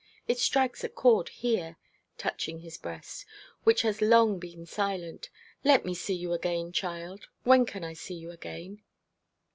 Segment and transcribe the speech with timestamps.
[0.27, 1.77] It strikes a chord here,'
[2.17, 3.23] touching his breast,
[3.63, 5.29] 'which has long been silent.
[5.63, 7.27] Let me see you again, child.
[7.43, 8.81] When can I see you again?'